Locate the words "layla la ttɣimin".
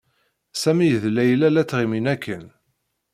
1.15-2.05